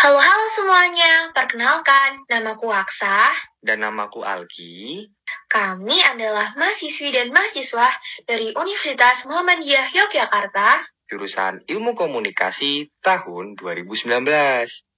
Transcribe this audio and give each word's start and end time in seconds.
Halo-halo 0.00 0.48
semuanya, 0.56 1.28
perkenalkan, 1.36 2.24
namaku 2.24 2.72
Aksa. 2.72 3.36
Dan 3.60 3.84
namaku 3.84 4.24
Algi. 4.24 5.04
Kami 5.44 6.00
adalah 6.00 6.56
mahasiswi 6.56 7.12
dan 7.12 7.28
mahasiswa 7.28 7.84
dari 8.24 8.56
Universitas 8.56 9.28
Muhammadiyah 9.28 9.92
Yogyakarta. 9.92 10.88
Jurusan 11.04 11.68
Ilmu 11.68 11.92
Komunikasi 11.92 12.88
tahun 13.04 13.60
2019. 13.60 14.88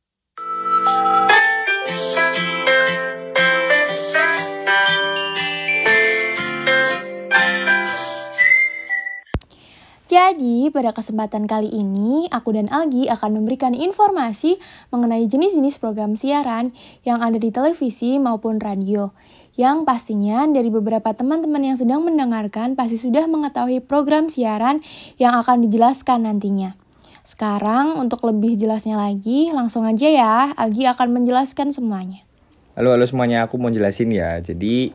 Jadi, 10.10 10.68
pada 10.74 10.90
kesempatan 10.90 11.46
kali 11.46 11.70
ini, 11.70 12.26
aku 12.28 12.52
dan 12.52 12.66
Algi 12.68 13.06
akan 13.06 13.38
memberikan 13.38 13.70
informasi 13.70 14.58
mengenai 14.90 15.30
jenis-jenis 15.30 15.78
program 15.78 16.18
siaran 16.18 16.74
yang 17.06 17.22
ada 17.22 17.38
di 17.38 17.54
televisi 17.54 18.18
maupun 18.18 18.58
radio. 18.58 19.14
Yang 19.54 19.86
pastinya 19.86 20.48
dari 20.50 20.72
beberapa 20.74 21.12
teman-teman 21.14 21.62
yang 21.62 21.76
sedang 21.78 22.02
mendengarkan 22.02 22.74
pasti 22.74 22.98
sudah 22.98 23.30
mengetahui 23.30 23.84
program 23.84 24.26
siaran 24.26 24.82
yang 25.22 25.38
akan 25.38 25.64
dijelaskan 25.68 26.26
nantinya. 26.26 26.74
Sekarang, 27.22 27.94
untuk 28.02 28.26
lebih 28.26 28.58
jelasnya 28.58 28.98
lagi, 28.98 29.54
langsung 29.54 29.86
aja 29.86 30.08
ya, 30.10 30.34
Algi 30.58 30.88
akan 30.90 31.22
menjelaskan 31.22 31.70
semuanya. 31.70 32.26
Halo, 32.74 32.96
halo 32.96 33.06
semuanya, 33.06 33.46
aku 33.46 33.60
mau 33.60 33.70
jelasin 33.70 34.10
ya. 34.10 34.42
Jadi, 34.42 34.90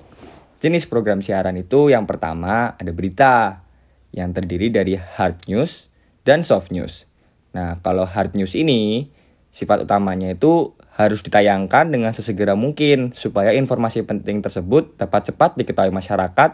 jenis 0.59 0.89
program 0.89 1.23
siaran 1.23 1.55
itu 1.55 1.87
yang 1.87 2.03
pertama 2.03 2.75
ada 2.75 2.91
berita, 2.91 3.63
yang 4.11 4.31
terdiri 4.35 4.71
dari 4.71 4.95
hard 4.95 5.47
news 5.47 5.87
dan 6.27 6.43
soft 6.43 6.71
news. 6.71 7.07
Nah, 7.55 7.79
kalau 7.81 8.05
hard 8.05 8.35
news 8.35 8.53
ini 8.53 9.09
sifat 9.49 9.87
utamanya 9.87 10.31
itu 10.31 10.77
harus 10.97 11.21
ditayangkan 11.21 11.93
dengan 11.93 12.11
sesegera 12.13 12.57
mungkin 12.57 13.13
supaya 13.13 13.53
informasi 13.53 14.01
penting 14.05 14.41
tersebut 14.41 14.97
dapat 14.97 15.29
cepat 15.29 15.53
diketahui 15.57 15.93
masyarakat 15.93 16.51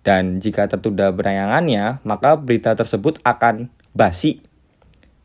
dan 0.00 0.40
jika 0.40 0.64
tertunda 0.64 1.12
penayangannya, 1.12 2.00
maka 2.08 2.38
berita 2.40 2.72
tersebut 2.72 3.20
akan 3.20 3.68
basi. 3.92 4.40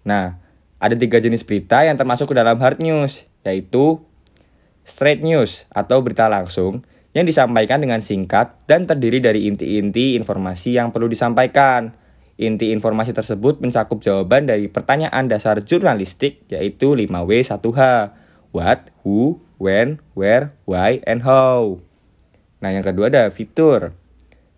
Nah, 0.03 0.41
ada 0.81 0.95
tiga 0.99 1.23
jenis 1.23 1.47
berita 1.47 1.87
yang 1.87 1.95
termasuk 1.95 2.29
ke 2.29 2.35
dalam 2.35 2.59
hard 2.59 2.83
news, 2.83 3.23
yaitu 3.47 4.03
straight 4.83 5.23
news 5.23 5.63
atau 5.71 6.03
berita 6.03 6.27
langsung, 6.27 6.83
yang 7.15 7.23
disampaikan 7.23 7.79
dengan 7.79 8.03
singkat 8.03 8.59
dan 8.67 8.83
terdiri 8.83 9.23
dari 9.23 9.47
inti-inti 9.47 10.19
informasi 10.19 10.75
yang 10.75 10.91
perlu 10.91 11.07
disampaikan. 11.07 11.95
Inti 12.35 12.75
informasi 12.75 13.15
tersebut 13.15 13.63
mencakup 13.63 14.03
jawaban 14.03 14.51
dari 14.51 14.67
pertanyaan 14.67 15.31
dasar 15.31 15.63
jurnalistik 15.63 16.43
yaitu 16.51 16.91
5W1H. 16.91 18.11
What, 18.51 18.91
who, 19.07 19.39
when, 19.55 20.03
where, 20.11 20.51
why, 20.67 20.99
and 21.07 21.23
how. 21.23 21.79
Nah, 22.59 22.75
yang 22.75 22.83
kedua 22.83 23.07
ada 23.07 23.31
fitur. 23.31 23.95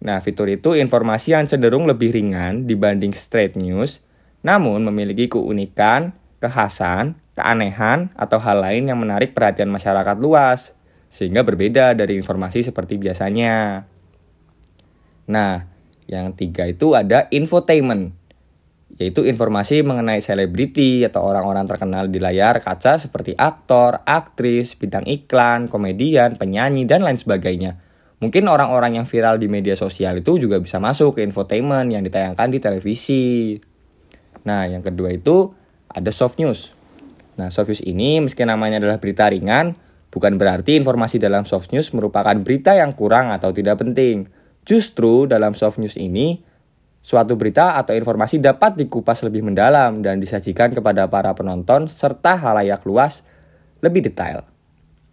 Nah, 0.02 0.18
fitur 0.26 0.50
itu 0.50 0.74
informasi 0.74 1.38
yang 1.38 1.46
cenderung 1.46 1.86
lebih 1.86 2.14
ringan 2.14 2.66
dibanding 2.66 3.14
straight 3.14 3.54
news, 3.54 4.02
namun 4.42 4.86
memiliki 4.86 5.30
keunikan, 5.30 6.14
kekhasan, 6.42 7.18
keanehan, 7.34 8.14
atau 8.18 8.38
hal 8.38 8.62
lain 8.62 8.90
yang 8.90 8.98
menarik 9.02 9.34
perhatian 9.34 9.70
masyarakat 9.70 10.18
luas 10.22 10.77
sehingga 11.12 11.42
berbeda 11.44 11.96
dari 11.98 12.20
informasi 12.20 12.68
seperti 12.68 13.00
biasanya. 13.00 13.86
Nah, 15.28 15.68
yang 16.08 16.32
tiga 16.36 16.64
itu 16.68 16.96
ada 16.96 17.28
infotainment, 17.36 18.16
yaitu 18.96 19.28
informasi 19.28 19.84
mengenai 19.84 20.24
selebriti 20.24 21.04
atau 21.04 21.28
orang-orang 21.28 21.68
terkenal 21.68 22.08
di 22.08 22.24
layar 22.24 22.64
kaca 22.64 22.96
seperti 22.96 23.36
aktor, 23.36 24.02
aktris, 24.08 24.80
bintang 24.80 25.04
iklan, 25.04 25.68
komedian, 25.68 26.40
penyanyi, 26.40 26.88
dan 26.88 27.04
lain 27.04 27.20
sebagainya. 27.20 27.78
Mungkin 28.18 28.50
orang-orang 28.50 28.98
yang 28.98 29.06
viral 29.06 29.38
di 29.38 29.46
media 29.46 29.78
sosial 29.78 30.18
itu 30.26 30.42
juga 30.42 30.58
bisa 30.58 30.82
masuk 30.82 31.20
ke 31.20 31.22
infotainment 31.22 31.94
yang 31.94 32.02
ditayangkan 32.02 32.50
di 32.50 32.58
televisi. 32.58 33.54
Nah, 34.42 34.66
yang 34.66 34.82
kedua 34.82 35.14
itu 35.14 35.54
ada 35.86 36.10
soft 36.10 36.42
news. 36.42 36.74
Nah, 37.38 37.54
soft 37.54 37.70
news 37.70 37.86
ini 37.86 38.18
meski 38.18 38.42
namanya 38.42 38.82
adalah 38.82 38.98
berita 38.98 39.30
ringan, 39.30 39.78
Bukan 40.18 40.42
berarti 40.42 40.74
informasi 40.74 41.22
dalam 41.22 41.46
soft 41.46 41.70
news 41.70 41.94
merupakan 41.94 42.34
berita 42.42 42.74
yang 42.74 42.98
kurang 42.98 43.30
atau 43.30 43.54
tidak 43.54 43.86
penting. 43.86 44.26
Justru 44.66 45.30
dalam 45.30 45.54
soft 45.54 45.78
news 45.78 45.94
ini, 45.94 46.42
suatu 47.06 47.38
berita 47.38 47.78
atau 47.78 47.94
informasi 47.94 48.42
dapat 48.42 48.82
dikupas 48.82 49.22
lebih 49.22 49.46
mendalam 49.46 50.02
dan 50.02 50.18
disajikan 50.18 50.74
kepada 50.74 51.06
para 51.06 51.38
penonton 51.38 51.86
serta 51.86 52.34
halayak 52.34 52.82
luas 52.90 53.22
lebih 53.86 54.10
detail. 54.10 54.42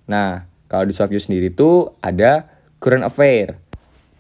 Nah, 0.09 0.49
kalau 0.73 0.89
di 0.89 0.97
soft 0.97 1.13
news 1.13 1.29
sendiri 1.29 1.53
itu 1.53 1.93
ada 2.01 2.49
current 2.81 3.05
affair. 3.05 3.61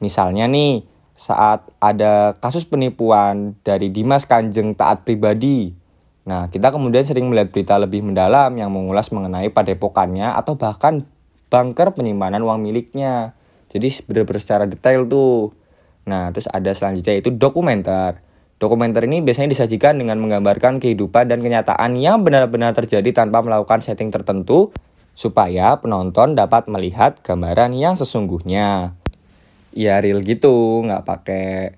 Misalnya 0.05 0.44
nih, 0.44 0.84
saat 1.17 1.65
ada 1.81 2.37
kasus 2.44 2.69
penipuan 2.69 3.56
dari 3.65 3.89
Dimas 3.89 4.28
Kanjeng 4.28 4.77
taat 4.77 5.09
pribadi 5.09 5.73
Nah, 6.25 6.49
kita 6.49 6.73
kemudian 6.73 7.05
sering 7.05 7.29
melihat 7.29 7.53
berita 7.53 7.77
lebih 7.77 8.01
mendalam 8.01 8.49
yang 8.57 8.73
mengulas 8.73 9.12
mengenai 9.12 9.53
padepokannya 9.53 10.33
atau 10.33 10.57
bahkan 10.57 11.05
bunker 11.53 11.93
penyimpanan 11.93 12.41
uang 12.41 12.65
miliknya. 12.65 13.37
Jadi 13.69 14.09
benar-benar 14.09 14.41
secara 14.41 14.65
detail 14.65 15.05
tuh. 15.05 15.53
Nah, 16.09 16.33
terus 16.33 16.49
ada 16.49 16.73
selanjutnya 16.73 17.21
itu 17.21 17.29
dokumenter. 17.29 18.25
Dokumenter 18.57 19.05
ini 19.05 19.21
biasanya 19.21 19.53
disajikan 19.53 20.01
dengan 20.01 20.17
menggambarkan 20.25 20.81
kehidupan 20.81 21.29
dan 21.29 21.45
kenyataan 21.45 22.01
yang 22.01 22.25
benar-benar 22.25 22.73
terjadi 22.73 23.12
tanpa 23.12 23.45
melakukan 23.45 23.85
setting 23.85 24.09
tertentu 24.09 24.73
supaya 25.12 25.77
penonton 25.77 26.33
dapat 26.33 26.65
melihat 26.73 27.21
gambaran 27.21 27.77
yang 27.77 28.01
sesungguhnya. 28.01 28.97
Ya 29.77 30.01
real 30.01 30.25
gitu, 30.25 30.81
nggak 30.87 31.05
pakai 31.05 31.77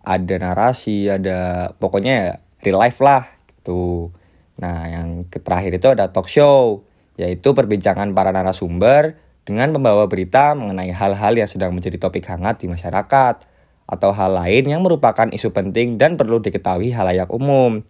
ada 0.00 0.34
narasi, 0.40 1.10
ada 1.12 1.72
pokoknya 1.76 2.12
ya 2.16 2.32
real 2.64 2.80
life 2.80 3.02
lah 3.04 3.34
gitu. 3.64 4.12
Nah, 4.60 4.84
yang 4.92 5.24
terakhir 5.32 5.80
itu 5.80 5.88
ada 5.88 6.12
talk 6.12 6.28
show, 6.28 6.84
yaitu 7.16 7.56
perbincangan 7.56 8.12
para 8.12 8.28
narasumber 8.30 9.16
dengan 9.48 9.72
membawa 9.72 10.04
berita 10.04 10.52
mengenai 10.52 10.92
hal-hal 10.92 11.32
yang 11.32 11.48
sedang 11.48 11.72
menjadi 11.72 11.96
topik 11.96 12.28
hangat 12.28 12.60
di 12.60 12.68
masyarakat 12.68 13.48
atau 13.84 14.10
hal 14.12 14.36
lain 14.36 14.68
yang 14.68 14.84
merupakan 14.84 15.28
isu 15.32 15.56
penting 15.56 15.96
dan 15.96 16.20
perlu 16.20 16.44
diketahui 16.44 16.92
halayak 16.92 17.32
umum. 17.32 17.80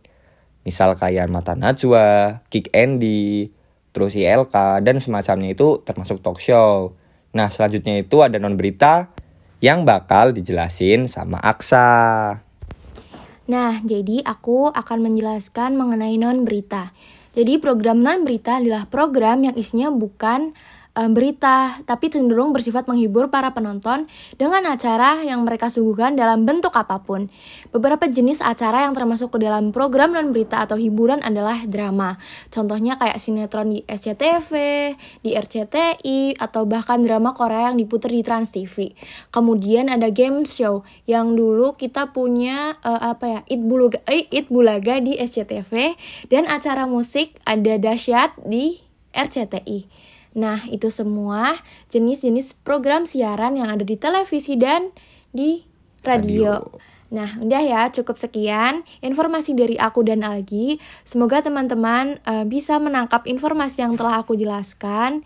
Misal 0.64 0.94
kayak 0.96 1.28
Mata 1.28 1.52
Najwa, 1.58 2.40
Kick 2.48 2.72
Andy, 2.72 3.52
terus 3.92 4.16
ILK, 4.16 4.80
dan 4.80 4.96
semacamnya 5.02 5.52
itu 5.52 5.84
termasuk 5.84 6.24
talk 6.24 6.40
show. 6.40 6.96
Nah, 7.34 7.50
selanjutnya 7.52 8.00
itu 8.00 8.24
ada 8.24 8.40
non 8.40 8.56
berita 8.56 9.12
yang 9.60 9.84
bakal 9.84 10.32
dijelasin 10.32 11.10
sama 11.10 11.36
Aksa. 11.42 12.43
Nah, 13.44 13.80
jadi 13.84 14.24
aku 14.24 14.72
akan 14.72 14.98
menjelaskan 15.04 15.76
mengenai 15.76 16.16
non 16.16 16.48
berita. 16.48 16.94
Jadi 17.34 17.60
program 17.60 18.00
non 18.00 18.24
berita 18.24 18.62
adalah 18.62 18.88
program 18.88 19.44
yang 19.44 19.54
isinya 19.58 19.92
bukan 19.92 20.56
um, 20.94 21.10
berita, 21.12 21.78
tapi 21.84 22.08
cenderung 22.10 22.54
bersifat 22.54 22.86
menghibur 22.86 23.28
para 23.28 23.52
penonton 23.52 24.06
dengan 24.38 24.62
acara 24.70 25.22
yang 25.26 25.42
mereka 25.42 25.68
suguhkan 25.68 26.14
dalam 26.14 26.46
bentuk 26.46 26.74
apa 26.74 27.02
pun. 27.02 27.28
Beberapa 27.74 28.06
jenis 28.06 28.40
acara 28.40 28.86
yang 28.86 28.94
termasuk 28.94 29.34
ke 29.34 29.38
dalam 29.42 29.74
program 29.74 30.14
non 30.14 30.30
berita 30.30 30.62
atau 30.62 30.78
hiburan 30.78 31.20
adalah 31.22 31.66
drama. 31.66 32.16
Contohnya 32.50 32.96
kayak 32.98 33.18
sinetron 33.18 33.74
di 33.74 33.80
SCTV, 33.86 34.52
di 35.20 35.34
RCTI, 35.34 36.38
atau 36.38 36.64
bahkan 36.64 37.02
drama 37.02 37.34
Korea 37.34 37.70
yang 37.70 37.78
diputar 37.78 38.10
di 38.14 38.22
Trans 38.22 38.54
TV. 38.54 38.94
Kemudian 39.34 39.90
ada 39.90 40.08
game 40.08 40.46
show 40.46 40.86
yang 41.04 41.34
dulu 41.34 41.74
kita 41.74 42.14
punya 42.14 42.78
uh, 42.86 43.12
apa 43.14 43.24
ya 43.26 43.40
It 43.50 43.60
Bulaga, 43.60 43.98
eh, 44.06 44.30
It 44.30 44.48
Bulaga 44.48 45.02
di 45.02 45.18
SCTV 45.18 45.98
dan 46.30 46.46
acara 46.46 46.86
musik 46.86 47.34
ada 47.42 47.76
Dasyat 47.76 48.38
di 48.46 48.78
RCTI. 49.14 50.13
Nah, 50.34 50.66
itu 50.66 50.90
semua 50.90 51.62
jenis-jenis 51.94 52.58
program 52.66 53.06
siaran 53.06 53.54
yang 53.54 53.70
ada 53.70 53.86
di 53.86 53.94
televisi 53.94 54.58
dan 54.58 54.90
di 55.30 55.62
radio. 56.02 56.58
radio. 56.58 56.92
Nah, 57.14 57.38
udah 57.38 57.62
ya, 57.62 57.82
cukup 57.94 58.18
sekian 58.18 58.82
informasi 58.98 59.54
dari 59.54 59.78
aku 59.78 60.02
dan 60.02 60.26
Algi. 60.26 60.82
Semoga 61.06 61.46
teman-teman 61.46 62.18
uh, 62.26 62.42
bisa 62.42 62.82
menangkap 62.82 63.22
informasi 63.30 63.86
yang 63.86 63.94
telah 63.94 64.26
aku 64.26 64.34
jelaskan. 64.34 65.22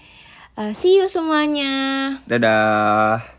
Uh, 0.52 0.76
see 0.76 1.00
you 1.00 1.08
semuanya. 1.08 2.18
Dadah. 2.28 3.37